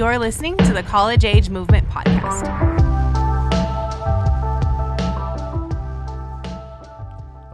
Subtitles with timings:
[0.00, 2.46] You're listening to the College Age Movement Podcast.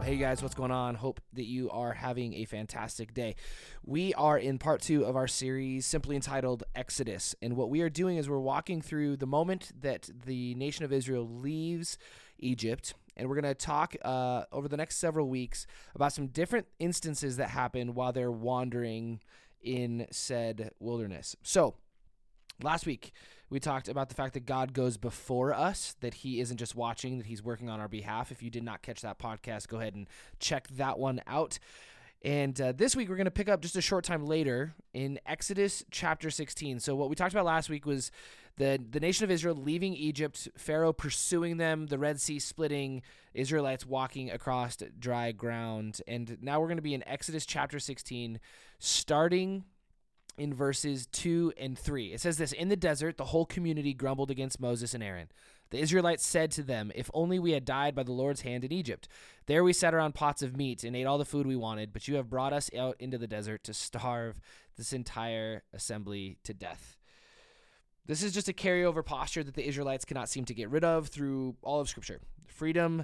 [0.01, 0.95] Hey guys, what's going on?
[0.95, 3.35] Hope that you are having a fantastic day.
[3.83, 7.35] We are in part two of our series simply entitled Exodus.
[7.41, 10.93] And what we are doing is we're walking through the moment that the nation of
[10.93, 11.97] Israel leaves
[12.39, 12.93] Egypt.
[13.17, 17.35] And we're going to talk uh, over the next several weeks about some different instances
[17.35, 19.19] that happen while they're wandering
[19.61, 21.35] in said wilderness.
[21.43, 21.75] So,
[22.61, 23.11] last week,
[23.49, 27.17] we talked about the fact that God goes before us, that He isn't just watching,
[27.17, 28.31] that He's working on our behalf.
[28.31, 30.07] If you did not catch that podcast, go ahead and
[30.39, 31.59] check that one out.
[32.23, 35.19] And uh, this week, we're going to pick up just a short time later in
[35.25, 36.79] Exodus chapter 16.
[36.79, 38.11] So, what we talked about last week was
[38.57, 43.03] the, the nation of Israel leaving Egypt, Pharaoh pursuing them, the Red Sea splitting,
[43.35, 46.01] Israelites walking across dry ground.
[46.07, 48.39] And now we're going to be in Exodus chapter 16,
[48.79, 49.63] starting
[50.37, 52.13] in verses 2 and 3.
[52.13, 55.29] It says this In the desert, the whole community grumbled against Moses and Aaron.
[55.69, 58.71] The Israelites said to them, If only we had died by the Lord's hand in
[58.71, 59.07] Egypt.
[59.47, 62.07] There we sat around pots of meat and ate all the food we wanted, but
[62.07, 64.39] you have brought us out into the desert to starve
[64.77, 66.97] this entire assembly to death.
[68.05, 71.09] This is just a carryover posture that the Israelites cannot seem to get rid of
[71.09, 72.21] through all of Scripture.
[72.45, 73.03] Freedom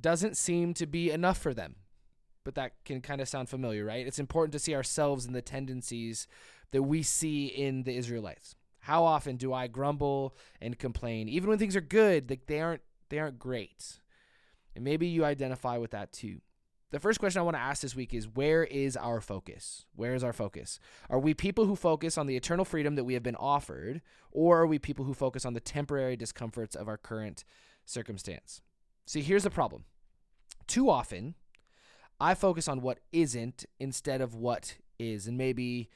[0.00, 1.76] doesn't seem to be enough for them.
[2.48, 4.06] But that can kind of sound familiar, right?
[4.06, 6.26] It's important to see ourselves in the tendencies
[6.70, 8.56] that we see in the Israelites.
[8.78, 12.30] How often do I grumble and complain, even when things are good?
[12.30, 14.00] Like they aren't they aren't great,
[14.74, 16.40] and maybe you identify with that too.
[16.90, 19.84] The first question I want to ask this week is where is our focus?
[19.94, 20.80] Where is our focus?
[21.10, 24.00] Are we people who focus on the eternal freedom that we have been offered,
[24.32, 27.44] or are we people who focus on the temporary discomforts of our current
[27.84, 28.62] circumstance?
[29.04, 29.84] See, here's the problem.
[30.66, 31.34] Too often,
[32.20, 35.88] I focus on what isn't instead of what is, and maybe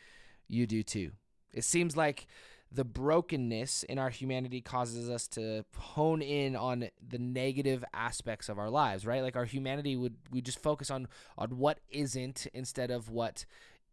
[0.48, 1.12] you do too.
[1.52, 2.26] It seems like
[2.74, 8.58] the brokenness in our humanity causes us to hone in on the negative aspects of
[8.58, 9.22] our lives, right?
[9.22, 13.44] Like our humanity would we just focus on on what isn't instead of what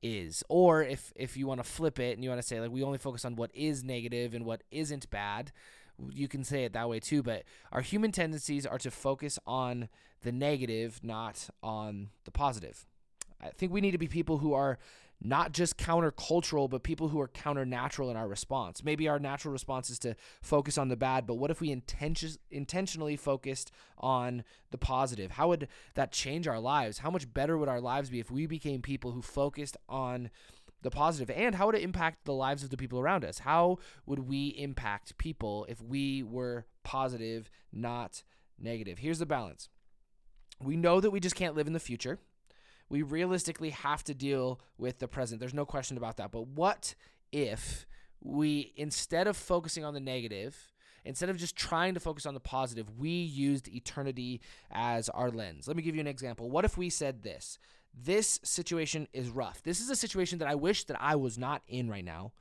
[0.02, 0.44] is.
[0.48, 2.84] Or if if you want to flip it and you want to say like we
[2.84, 5.52] only focus on what is negative and what isn't bad,
[6.12, 9.90] you can say it that way too, but our human tendencies are to focus on
[10.22, 12.86] the negative, not on the positive.
[13.42, 14.78] I think we need to be people who are
[15.22, 18.84] not just countercultural, but people who are counter-natural in our response.
[18.84, 22.38] Maybe our natural response is to focus on the bad, but what if we intention-
[22.50, 25.32] intentionally focused on the positive?
[25.32, 27.00] How would that change our lives?
[27.00, 30.30] How much better would our lives be if we became people who focused on
[30.82, 31.38] the?
[31.38, 33.40] And how would it impact the lives of the people around us?
[33.40, 38.24] How would we impact people if we were positive, not
[38.58, 39.00] negative?
[39.00, 39.70] Here's the balance.
[40.62, 42.20] We know that we just can't live in the future
[42.90, 45.40] we realistically have to deal with the present.
[45.40, 46.32] There's no question about that.
[46.32, 46.96] But what
[47.32, 47.86] if
[48.20, 50.74] we, instead of focusing on the negative,
[51.06, 54.42] instead of just trying to focus on the positive, we used eternity
[54.72, 55.68] as our lens?
[55.68, 56.50] Let me give you an example.
[56.50, 57.60] What if we said this?
[57.94, 59.62] This situation is rough.
[59.64, 62.32] This is a situation that I wish that I was not in right now.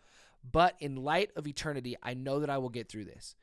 [0.51, 3.35] But in light of eternity, I know that I will get through this.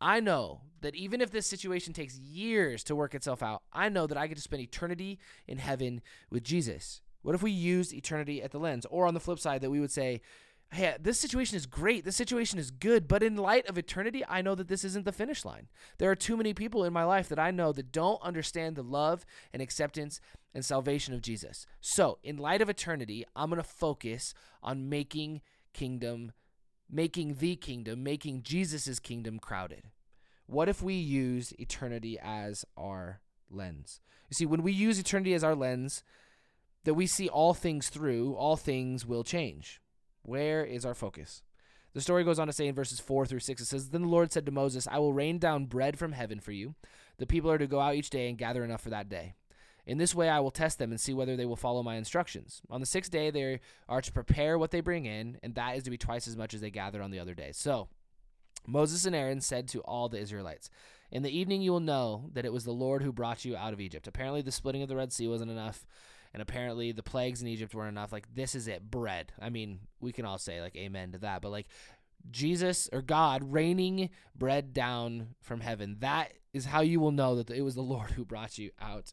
[0.00, 4.06] I know that even if this situation takes years to work itself out, I know
[4.06, 7.00] that I get to spend eternity in heaven with Jesus.
[7.22, 8.84] What if we used eternity at the lens?
[8.90, 10.20] Or on the flip side, that we would say,
[10.72, 12.04] hey, this situation is great.
[12.04, 13.06] This situation is good.
[13.06, 15.68] But in light of eternity, I know that this isn't the finish line.
[15.98, 18.82] There are too many people in my life that I know that don't understand the
[18.82, 20.20] love and acceptance
[20.54, 21.66] and salvation of Jesus.
[21.80, 26.32] So, in light of eternity, I'm going to focus on making kingdom
[26.92, 29.90] making the kingdom, making Jesus' kingdom crowded?
[30.46, 34.00] What if we use eternity as our lens?
[34.28, 36.04] You see, when we use eternity as our lens,
[36.84, 39.80] that we see all things through, all things will change.
[40.22, 41.42] Where is our focus?
[41.94, 44.08] The story goes on to say in verses 4 through 6, it says, Then the
[44.08, 46.74] Lord said to Moses, I will rain down bread from heaven for you.
[47.18, 49.34] The people are to go out each day and gather enough for that day.
[49.84, 52.62] In this way, I will test them and see whether they will follow my instructions.
[52.70, 55.82] On the sixth day, they are to prepare what they bring in, and that is
[55.82, 57.50] to be twice as much as they gather on the other day.
[57.52, 57.88] So
[58.66, 60.70] Moses and Aaron said to all the Israelites,
[61.10, 63.72] In the evening you will know that it was the Lord who brought you out
[63.72, 64.06] of Egypt.
[64.06, 65.84] Apparently, the splitting of the Red Sea wasn't enough.
[66.32, 68.12] And apparently, the plagues in Egypt weren't enough.
[68.12, 69.32] Like, this is it bread.
[69.40, 71.42] I mean, we can all say, like, amen to that.
[71.42, 71.66] But, like,
[72.30, 75.96] Jesus or God raining bread down from heaven.
[76.00, 79.12] That is how you will know that it was the Lord who brought you out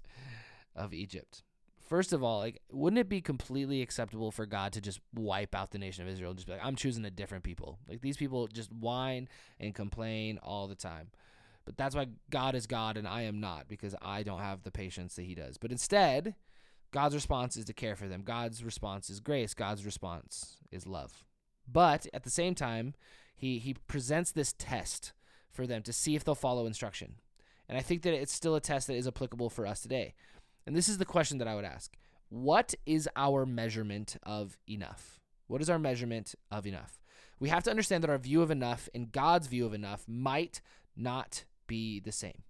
[0.75, 1.44] of Egypt.
[1.89, 5.72] First of all, like, wouldn't it be completely acceptable for God to just wipe out
[5.72, 7.80] the nation of Israel and just be like, I'm choosing a different people?
[7.88, 9.27] Like, these people just whine
[9.60, 11.10] and complain all the time.
[11.65, 14.72] But that's why God is God and I am not, because I don't have the
[14.72, 15.57] patience that He does.
[15.57, 16.36] But instead,
[16.91, 18.24] God's response is to care for them.
[18.24, 19.53] God's response is grace.
[19.53, 21.24] God's response is love.
[21.71, 22.94] But at the same time,
[23.36, 25.13] he he presents this test
[25.51, 27.15] for them to see if they'll follow instruction.
[27.68, 30.15] And I think that it's still a test that is applicable for us today.
[30.65, 31.95] And this is the question that I would ask.
[32.30, 35.19] What is our measurement of enough?
[35.47, 37.00] What is our measurement of enough?
[37.39, 40.62] We have to understand that our view of enough and God's view of enough might
[40.95, 42.44] not be the same.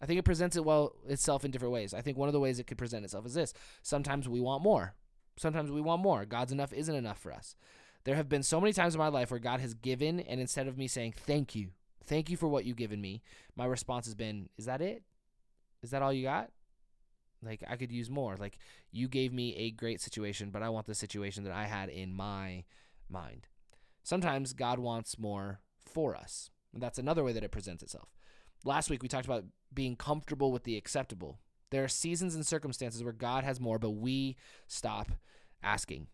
[0.00, 1.94] I think it presents it well itself in different ways.
[1.94, 3.54] I think one of the ways it could present itself is this.
[3.82, 4.94] Sometimes we want more.
[5.38, 6.24] Sometimes we want more.
[6.24, 7.54] God's enough isn't enough for us.
[8.04, 10.68] There have been so many times in my life where God has given, and instead
[10.68, 11.70] of me saying, Thank you,
[12.04, 13.22] thank you for what you've given me,
[13.56, 15.02] my response has been, Is that it?
[15.82, 16.50] Is that all you got?
[17.42, 18.36] Like, I could use more.
[18.36, 18.58] Like,
[18.92, 22.14] you gave me a great situation, but I want the situation that I had in
[22.14, 22.64] my
[23.08, 23.48] mind.
[24.02, 26.50] Sometimes God wants more for us.
[26.72, 28.15] And that's another way that it presents itself.
[28.66, 31.38] Last week, we talked about being comfortable with the acceptable.
[31.70, 34.36] There are seasons and circumstances where God has more, but we
[34.66, 35.12] stop
[35.62, 36.08] asking.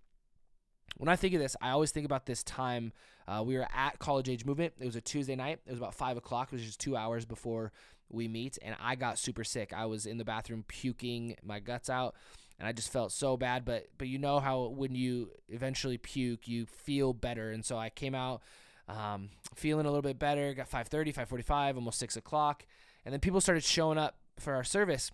[0.99, 2.93] When I think of this, I always think about this time
[3.27, 4.75] uh, we were at College Age Movement.
[4.79, 5.61] It was a Tuesday night.
[5.65, 7.73] It was about five o'clock, which is two hours before
[8.11, 9.73] we meet, and I got super sick.
[9.73, 12.17] I was in the bathroom puking my guts out,
[12.59, 13.65] and I just felt so bad.
[13.65, 17.89] But but you know how when you eventually puke, you feel better, and so I
[17.89, 18.43] came out
[18.89, 20.53] um, feeling a little bit better.
[20.55, 22.65] Got 5:30, 5:45, almost six o'clock,
[23.05, 25.11] and then people started showing up for our service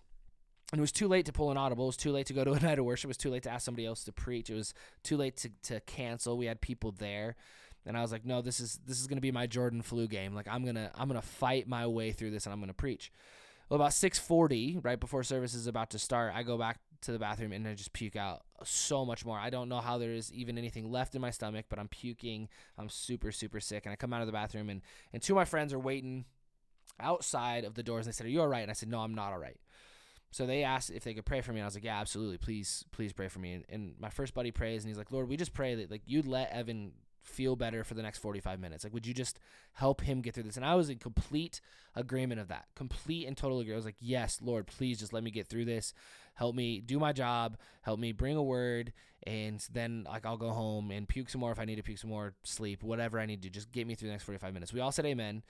[0.73, 1.85] and it was too late to pull an audible.
[1.85, 3.09] It was too late to go to a night of worship.
[3.09, 4.51] It was too late to ask somebody else to preach.
[4.51, 6.37] It was too late to, to cancel.
[6.37, 7.37] We had people there,
[7.87, 10.35] and I was like, no, this is this is gonna be my Jordan flu game.
[10.35, 13.11] Like I'm gonna I'm gonna fight my way through this, and I'm gonna preach.
[13.69, 17.19] Well, about 6:40, right before service is about to start, I go back to the
[17.19, 19.39] bathroom and I just puke out so much more.
[19.39, 22.49] I don't know how there is even anything left in my stomach, but I'm puking.
[22.77, 24.83] I'm super super sick, and I come out of the bathroom and
[25.13, 26.25] and two of my friends are waiting
[27.01, 29.01] outside of the doors, and they said, "Are you all right?" And I said, "No,
[29.01, 29.61] I'm not all right."
[30.31, 31.61] So they asked if they could pray for me.
[31.61, 32.39] And I was like, yeah, absolutely.
[32.39, 33.55] Please, please pray for me.
[33.55, 36.03] And, and my first buddy prays and he's like, Lord, we just pray that like
[36.07, 38.85] you'd let Evan feel better for the next 45 minutes.
[38.85, 39.39] Like, would you just
[39.75, 40.57] help him get through this?
[40.57, 41.61] And I was in complete
[41.95, 43.77] agreement of that, complete and total agreement.
[43.77, 45.95] I was like, yes, Lord, please just let me get through this.
[46.39, 47.59] Help me do my job.
[47.83, 48.93] Help me bring a word.
[49.27, 51.99] And then like I'll go home and puke some more if I need to puke
[51.99, 53.51] some more, sleep, whatever I need to.
[53.51, 54.73] Just get me through the next 45 minutes.
[54.73, 55.43] We all said amen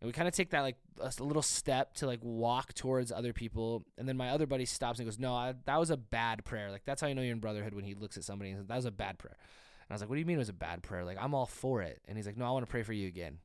[0.00, 3.32] and we kind of take that like a little step to like walk towards other
[3.32, 6.44] people and then my other buddy stops and goes no I, that was a bad
[6.44, 8.60] prayer like that's how you know you're in brotherhood when he looks at somebody and
[8.60, 10.40] says that was a bad prayer and i was like what do you mean it
[10.40, 12.64] was a bad prayer like i'm all for it and he's like no i want
[12.64, 13.38] to pray for you again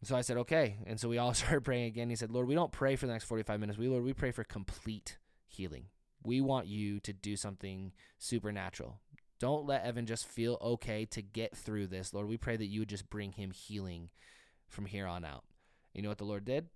[0.00, 2.48] and so i said okay and so we all started praying again he said lord
[2.48, 5.18] we don't pray for the next 45 minutes we lord we pray for complete
[5.54, 5.86] healing
[6.24, 9.00] we want you to do something supernatural
[9.40, 12.80] don't let evan just feel okay to get through this lord we pray that you
[12.80, 14.10] would just bring him healing
[14.74, 15.44] from here on out.
[15.94, 16.66] You know what the Lord did?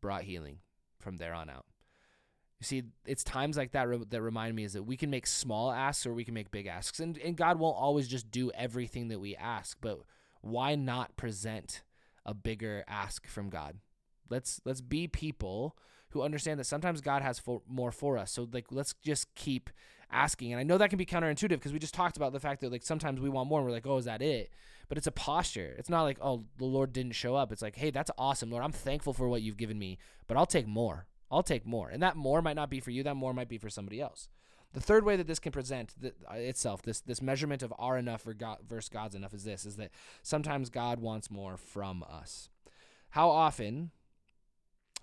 [0.00, 0.58] Brought healing
[0.98, 1.66] from there on out.
[2.58, 5.26] You see, it's times like that re- that remind me is that we can make
[5.26, 7.00] small asks or we can make big asks.
[7.00, 10.00] And, and God won't always just do everything that we ask, but
[10.40, 11.82] why not present
[12.24, 13.76] a bigger ask from God?
[14.30, 15.76] Let's let's be people
[16.16, 18.32] who understand that sometimes God has for, more for us.
[18.32, 19.70] So like let's just keep
[20.10, 20.52] asking.
[20.52, 22.72] And I know that can be counterintuitive because we just talked about the fact that
[22.72, 24.50] like sometimes we want more and we're like, "Oh, is that it?"
[24.88, 25.74] but it's a posture.
[25.78, 27.52] It's not like, oh, the Lord didn't show up.
[27.52, 28.64] It's like, hey, that's awesome, Lord.
[28.64, 31.06] I'm thankful for what you've given me, but I'll take more.
[31.30, 31.88] I'll take more.
[31.88, 34.28] And that more might not be for you, that more might be for somebody else.
[34.72, 37.96] The third way that this can present the, uh, itself, this this measurement of our
[37.96, 39.90] enough God, versus God's enough, is this: is that
[40.22, 42.50] sometimes God wants more from us.
[43.10, 43.90] How often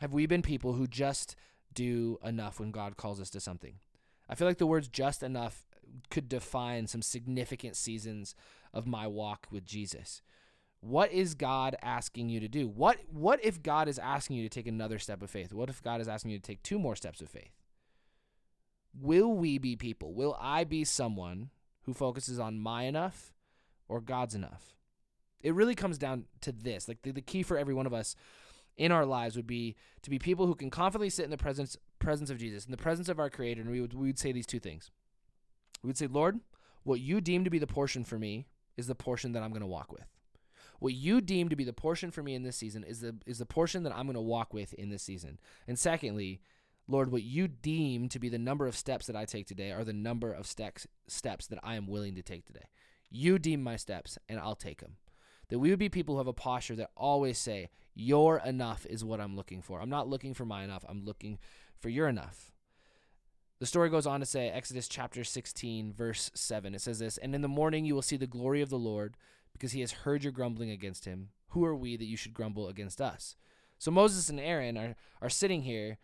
[0.03, 1.33] have we been people who just
[1.73, 3.75] do enough when God calls us to something?
[4.27, 5.65] I feel like the words "just enough"
[6.09, 8.35] could define some significant seasons
[8.73, 10.21] of my walk with Jesus.
[10.81, 12.67] What is God asking you to do?
[12.67, 15.53] What what if God is asking you to take another step of faith?
[15.53, 17.53] What if God is asking you to take two more steps of faith?
[18.93, 20.13] Will we be people?
[20.13, 21.49] Will I be someone
[21.83, 23.31] who focuses on my enough
[23.87, 24.75] or God's enough?
[25.39, 26.89] It really comes down to this.
[26.89, 28.17] Like the, the key for every one of us
[28.77, 31.77] in our lives would be to be people who can confidently sit in the presence
[31.99, 34.31] presence of Jesus, in the presence of our Creator, and we would we would say
[34.31, 34.91] these two things.
[35.81, 36.39] We would say, Lord,
[36.83, 39.61] what you deem to be the portion for me, is the portion that I'm going
[39.61, 40.05] to walk with.
[40.79, 43.39] What you deem to be the portion for me in this season is the is
[43.39, 45.39] the portion that I'm going to walk with in this season.
[45.67, 46.41] And secondly,
[46.87, 49.85] Lord, what you deem to be the number of steps that I take today are
[49.85, 52.65] the number of steps steps that I am willing to take today.
[53.09, 54.97] You deem my steps and I'll take them.
[55.53, 59.05] That we would be people who have a posture that always say, Your enough is
[59.05, 59.79] what I'm looking for.
[59.79, 61.37] I'm not looking for my enough, I'm looking
[61.77, 62.51] for your enough.
[63.59, 66.73] The story goes on to say, Exodus chapter 16, verse 7.
[66.73, 69.15] It says this And in the morning you will see the glory of the Lord,
[69.51, 71.29] because he has heard your grumbling against him.
[71.49, 73.35] Who are we that you should grumble against us?
[73.77, 75.99] So Moses and Aaron are, are sitting here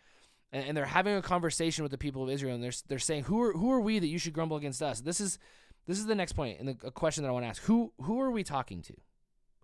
[0.51, 3.23] and, and they're having a conversation with the people of Israel, and they're, they're saying,
[3.23, 5.01] who are, who are we that you should grumble against us?
[5.01, 5.39] This is,
[5.87, 7.63] this is the next point, and the, a question that I want to ask.
[7.63, 8.93] Who, who are we talking to?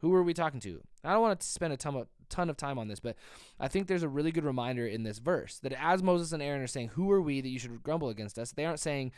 [0.05, 0.83] Who are we talking to?
[1.03, 3.15] I don't want to spend a ton of, ton of time on this, but
[3.59, 6.61] I think there's a really good reminder in this verse that as Moses and Aaron
[6.61, 8.51] are saying, Who are we that you should grumble against us?
[8.51, 9.13] They aren't saying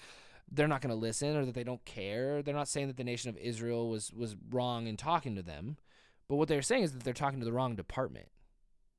[0.50, 2.42] they're not going to listen or that they don't care.
[2.42, 5.76] They're not saying that the nation of Israel was, was wrong in talking to them.
[6.30, 8.30] But what they're saying is that they're talking to the wrong department.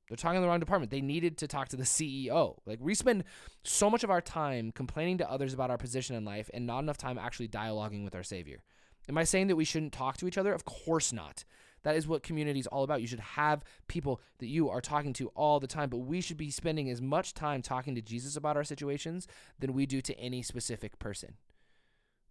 [0.07, 0.91] They're talking to the wrong department.
[0.91, 2.57] They needed to talk to the CEO.
[2.67, 3.23] Like we spend
[3.63, 6.83] so much of our time complaining to others about our position in life and not
[6.83, 8.61] enough time actually dialoguing with our Savior.
[9.09, 10.53] Am I saying that we shouldn't talk to each other?
[10.53, 11.43] Of course not.
[11.83, 13.01] That is what community is all about.
[13.01, 16.37] You should have people that you are talking to all the time, but we should
[16.37, 19.27] be spending as much time talking to Jesus about our situations
[19.59, 21.35] than we do to any specific person.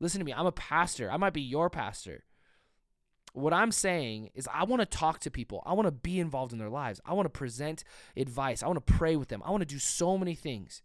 [0.00, 1.10] Listen to me, I'm a pastor.
[1.10, 2.24] I might be your pastor.
[3.32, 5.62] What I'm saying is, I want to talk to people.
[5.66, 7.00] I want to be involved in their lives.
[7.04, 7.84] I want to present
[8.16, 8.62] advice.
[8.62, 9.42] I want to pray with them.
[9.44, 10.82] I want to do so many things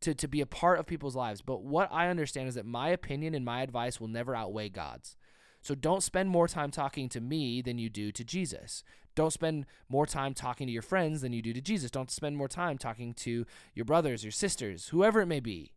[0.00, 1.42] to, to be a part of people's lives.
[1.42, 5.16] But what I understand is that my opinion and my advice will never outweigh God's.
[5.62, 8.82] So don't spend more time talking to me than you do to Jesus.
[9.14, 11.90] Don't spend more time talking to your friends than you do to Jesus.
[11.90, 15.72] Don't spend more time talking to your brothers, your sisters, whoever it may be,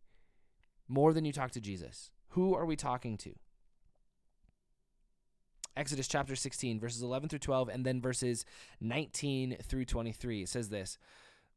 [0.88, 2.10] more than you talk to Jesus.
[2.28, 3.34] Who are we talking to?
[5.76, 8.44] Exodus chapter 16, verses 11 through 12, and then verses
[8.80, 10.42] 19 through 23.
[10.42, 10.98] It says this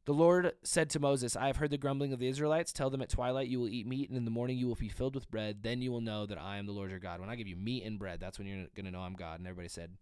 [0.08, 2.72] The Lord said to Moses, I have heard the grumbling of the Israelites.
[2.72, 4.88] Tell them at twilight you will eat meat, and in the morning you will be
[4.88, 5.64] filled with bread.
[5.64, 7.20] Then you will know that I am the Lord your God.
[7.20, 9.40] When I give you meat and bread, that's when you're going to know I'm God.
[9.40, 9.98] And everybody said,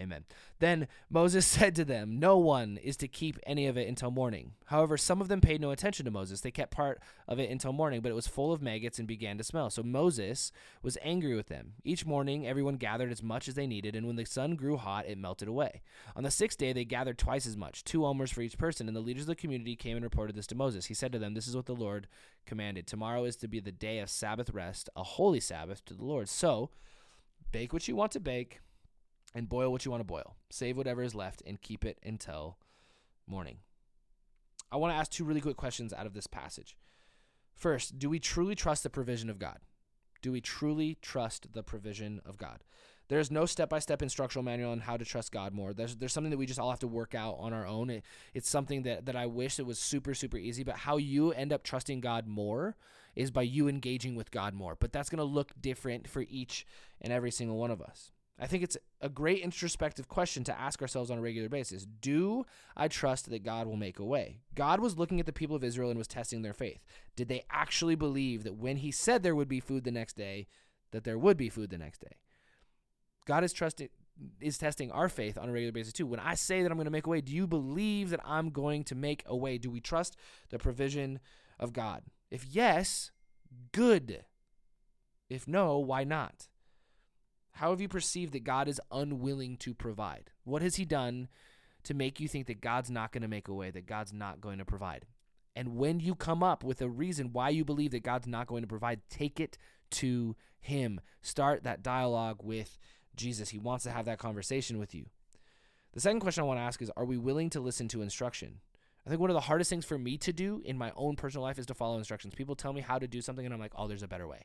[0.00, 0.24] Amen.
[0.58, 4.52] Then Moses said to them, No one is to keep any of it until morning.
[4.66, 6.40] However, some of them paid no attention to Moses.
[6.40, 9.36] They kept part of it until morning, but it was full of maggots and began
[9.38, 9.68] to smell.
[9.68, 10.52] So Moses
[10.82, 11.74] was angry with them.
[11.84, 15.06] Each morning, everyone gathered as much as they needed, and when the sun grew hot,
[15.06, 15.82] it melted away.
[16.16, 18.96] On the sixth day, they gathered twice as much, two omers for each person, and
[18.96, 20.86] the leaders of the community came and reported this to Moses.
[20.86, 22.08] He said to them, This is what the Lord
[22.46, 22.86] commanded.
[22.86, 26.28] Tomorrow is to be the day of Sabbath rest, a holy Sabbath to the Lord.
[26.28, 26.70] So,
[27.52, 28.60] bake what you want to bake
[29.34, 30.36] and boil what you want to boil.
[30.50, 32.56] Save whatever is left and keep it until
[33.26, 33.58] morning.
[34.72, 36.76] I want to ask two really quick questions out of this passage.
[37.54, 39.58] First, do we truly trust the provision of God?
[40.22, 42.64] Do we truly trust the provision of God?
[43.08, 45.72] There's no step-by-step instructional manual on how to trust God more.
[45.74, 47.90] There's there's something that we just all have to work out on our own.
[47.90, 51.32] It, it's something that that I wish it was super super easy, but how you
[51.32, 52.76] end up trusting God more
[53.16, 54.76] is by you engaging with God more.
[54.76, 56.64] But that's going to look different for each
[57.00, 58.12] and every single one of us.
[58.40, 61.84] I think it's a great introspective question to ask ourselves on a regular basis.
[61.84, 64.40] Do I trust that God will make a way?
[64.54, 66.82] God was looking at the people of Israel and was testing their faith.
[67.16, 70.46] Did they actually believe that when he said there would be food the next day,
[70.90, 72.16] that there would be food the next day?
[73.26, 73.90] God is trusting
[74.40, 76.06] is testing our faith on a regular basis too.
[76.06, 78.50] When I say that I'm going to make a way, do you believe that I'm
[78.50, 79.56] going to make a way?
[79.56, 80.16] Do we trust
[80.50, 81.20] the provision
[81.58, 82.02] of God?
[82.30, 83.12] If yes,
[83.72, 84.24] good.
[85.30, 86.48] If no, why not?
[87.52, 90.30] How have you perceived that God is unwilling to provide?
[90.44, 91.28] What has He done
[91.84, 94.40] to make you think that God's not going to make a way, that God's not
[94.40, 95.06] going to provide?
[95.56, 98.62] And when you come up with a reason why you believe that God's not going
[98.62, 99.58] to provide, take it
[99.92, 101.00] to Him.
[101.22, 102.78] Start that dialogue with
[103.16, 103.50] Jesus.
[103.50, 105.06] He wants to have that conversation with you.
[105.92, 108.60] The second question I want to ask is Are we willing to listen to instruction?
[109.06, 111.42] I think one of the hardest things for me to do in my own personal
[111.42, 112.34] life is to follow instructions.
[112.34, 114.44] People tell me how to do something, and I'm like, oh, there's a better way.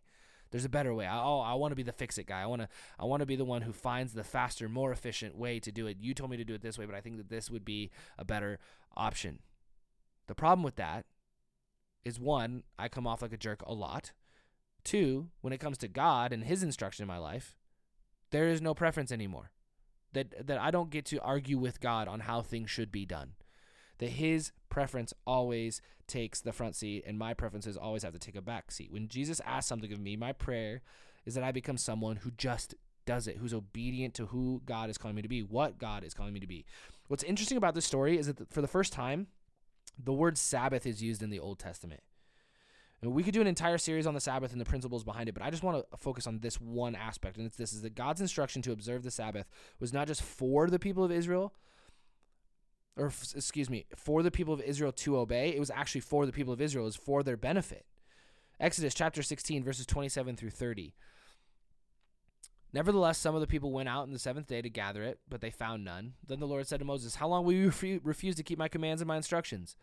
[0.55, 1.05] There's a better way.
[1.05, 2.41] I, oh, I want to be the fix it guy.
[2.41, 5.35] I want to I want to be the one who finds the faster, more efficient
[5.35, 5.97] way to do it.
[5.99, 7.91] You told me to do it this way, but I think that this would be
[8.17, 8.57] a better
[8.95, 9.39] option.
[10.27, 11.07] The problem with that
[12.05, 14.13] is one, I come off like a jerk a lot.
[14.85, 17.57] Two, when it comes to God and his instruction in my life,
[18.31, 19.51] there is no preference anymore.
[20.13, 23.33] That that I don't get to argue with God on how things should be done
[23.99, 28.35] that his preference always takes the front seat and my preferences always have to take
[28.35, 28.91] a back seat.
[28.91, 30.81] When Jesus asks something of me, my prayer
[31.25, 32.75] is that I become someone who just
[33.05, 36.13] does it, who's obedient to who God is calling me to be, what God is
[36.13, 36.65] calling me to be.
[37.07, 39.27] What's interesting about this story is that for the first time,
[39.97, 42.01] the word Sabbath is used in the Old Testament.
[43.01, 45.33] And we could do an entire series on the Sabbath and the principles behind it,
[45.33, 47.93] but I just want to focus on this one aspect, and it's this: is that
[47.93, 49.47] God's instruction to observe the Sabbath
[49.79, 51.53] was not just for the people of Israel,
[52.97, 55.49] or excuse me, for the people of Israel to obey.
[55.49, 56.85] It was actually for the people of Israel.
[56.85, 57.85] It was for their benefit.
[58.59, 60.93] Exodus chapter 16, verses 27 through 30.
[62.71, 65.41] Nevertheless, some of the people went out on the seventh day to gather it, but
[65.41, 66.13] they found none.
[66.25, 67.71] Then the Lord said to Moses, How long will you
[68.03, 69.77] refuse to keep my commands and my instructions?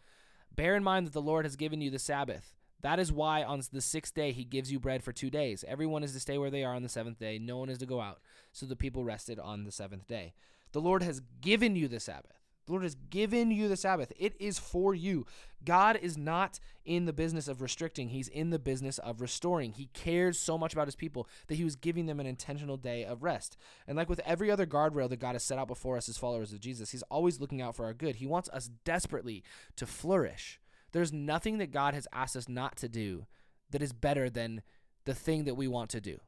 [0.54, 2.54] Bear in mind that the Lord has given you the Sabbath.
[2.82, 5.64] That is why on the sixth day he gives you bread for two days.
[5.66, 7.38] Everyone is to stay where they are on the seventh day.
[7.38, 8.20] No one is to go out.
[8.52, 10.34] So the people rested on the seventh day.
[10.72, 12.41] The Lord has given you the Sabbath.
[12.66, 14.12] The Lord has given you the Sabbath.
[14.16, 15.26] It is for you.
[15.64, 19.72] God is not in the business of restricting, He's in the business of restoring.
[19.72, 23.04] He cares so much about His people that He was giving them an intentional day
[23.04, 23.56] of rest.
[23.86, 26.52] And like with every other guardrail that God has set out before us as followers
[26.52, 28.16] of Jesus, He's always looking out for our good.
[28.16, 29.42] He wants us desperately
[29.76, 30.60] to flourish.
[30.92, 33.26] There's nothing that God has asked us not to do
[33.70, 34.62] that is better than
[35.04, 36.18] the thing that we want to do.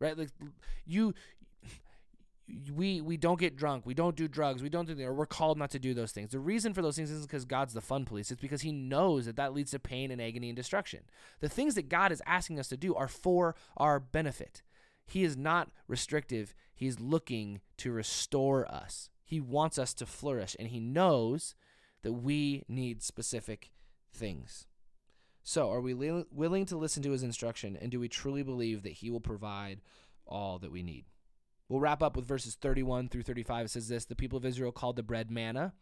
[0.00, 0.18] Right?
[0.18, 0.30] Like
[0.84, 1.14] you
[2.74, 5.58] we we don't get drunk, we don't do drugs, we don't do or we're called
[5.58, 6.30] not to do those things.
[6.30, 8.30] The reason for those things isn't because God's the fun police.
[8.30, 11.00] It's because He knows that that leads to pain and agony and destruction.
[11.40, 14.62] The things that God is asking us to do are for our benefit.
[15.06, 16.54] He is not restrictive.
[16.74, 19.10] He is looking to restore us.
[19.24, 21.54] He wants us to flourish, and He knows
[22.02, 23.70] that we need specific
[24.12, 24.66] things.
[25.42, 28.82] So, are we li- willing to listen to His instruction, and do we truly believe
[28.82, 29.80] that He will provide
[30.26, 31.06] all that we need?
[31.68, 33.66] We'll wrap up with verses 31 through 35.
[33.66, 35.72] It says this The people of Israel called the bread manna.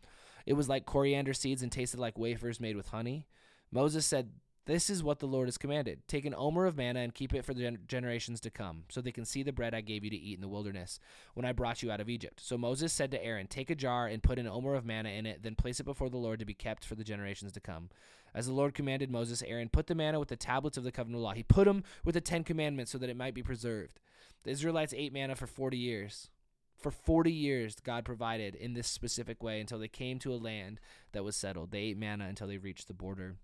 [0.46, 3.26] It was like coriander seeds and tasted like wafers made with honey.
[3.70, 4.30] Moses said,
[4.66, 6.06] This is what the Lord has commanded.
[6.06, 9.00] Take an omer of manna and keep it for the gen- generations to come, so
[9.00, 11.00] they can see the bread I gave you to eat in the wilderness
[11.34, 12.40] when I brought you out of Egypt.
[12.42, 15.24] So Moses said to Aaron, Take a jar and put an omer of manna in
[15.24, 17.88] it, then place it before the Lord to be kept for the generations to come.
[18.34, 21.22] As the Lord commanded Moses, Aaron put the manna with the tablets of the covenant
[21.22, 21.32] law.
[21.32, 23.98] He put them with the Ten Commandments so that it might be preserved.
[24.44, 26.28] The Israelites ate manna for 40 years.
[26.76, 30.80] For 40 years, God provided in this specific way until they came to a land
[31.12, 31.72] that was settled.
[31.72, 33.36] They ate manna until they reached the border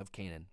[0.00, 0.46] of Canaan.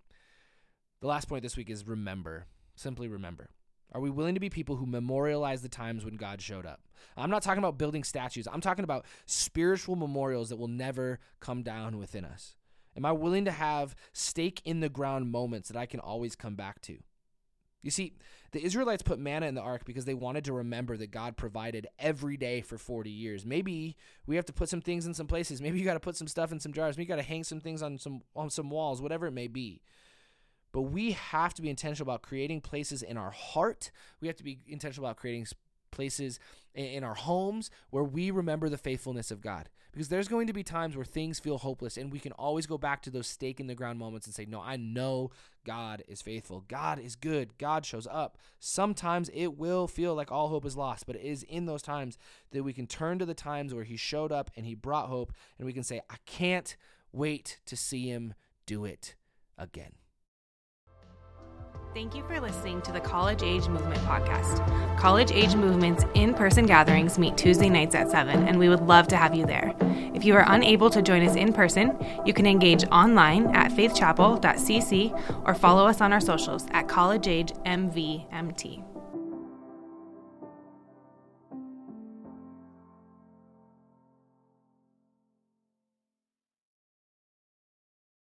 [1.00, 2.46] The last point this week is remember.
[2.74, 3.50] Simply remember.
[3.92, 6.80] Are we willing to be people who memorialize the times when God showed up?
[7.16, 8.46] I'm not talking about building statues.
[8.46, 12.56] I'm talking about spiritual memorials that will never come down within us.
[12.96, 16.54] Am I willing to have stake in the ground moments that I can always come
[16.54, 16.98] back to?
[17.88, 18.12] You see,
[18.52, 21.86] the Israelites put manna in the ark because they wanted to remember that God provided
[21.98, 23.46] every day for 40 years.
[23.46, 25.62] Maybe we have to put some things in some places.
[25.62, 26.98] Maybe you got to put some stuff in some jars.
[26.98, 29.46] Maybe you got to hang some things on some on some walls, whatever it may
[29.46, 29.80] be.
[30.70, 33.90] But we have to be intentional about creating places in our heart.
[34.20, 35.46] We have to be intentional about creating
[35.90, 36.38] places
[36.74, 39.68] in our homes where we remember the faithfulness of God.
[39.90, 42.78] Because there's going to be times where things feel hopeless, and we can always go
[42.78, 45.30] back to those stake in the ground moments and say, No, I know
[45.64, 46.64] God is faithful.
[46.68, 47.58] God is good.
[47.58, 48.38] God shows up.
[48.60, 52.18] Sometimes it will feel like all hope is lost, but it is in those times
[52.52, 55.32] that we can turn to the times where He showed up and He brought hope,
[55.58, 56.76] and we can say, I can't
[57.10, 58.34] wait to see Him
[58.66, 59.16] do it
[59.56, 59.92] again.
[61.94, 64.64] Thank you for listening to the College Age Movement podcast.
[64.98, 69.08] College Age Movement's in person gatherings meet Tuesday nights at 7, and we would love
[69.08, 69.74] to have you there.
[70.14, 71.96] If you are unable to join us in person,
[72.26, 77.52] you can engage online at faithchapel.cc or follow us on our socials at College Age
[77.64, 78.97] MVMT.